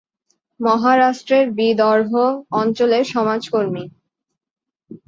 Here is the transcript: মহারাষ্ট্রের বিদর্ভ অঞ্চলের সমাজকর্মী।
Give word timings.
মহারাষ্ট্রের 0.59 1.45
বিদর্ভ 1.51 2.13
অঞ্চলের 2.51 3.03
সমাজকর্মী। 3.05 3.83